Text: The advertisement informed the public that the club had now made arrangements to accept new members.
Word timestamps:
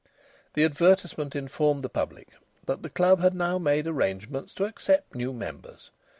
The 0.55 0.63
advertisement 0.63 1.35
informed 1.35 1.83
the 1.83 1.87
public 1.87 2.29
that 2.65 2.81
the 2.81 2.89
club 2.89 3.19
had 3.19 3.35
now 3.35 3.59
made 3.59 3.85
arrangements 3.85 4.51
to 4.55 4.65
accept 4.65 5.13
new 5.13 5.31
members. 5.31 5.91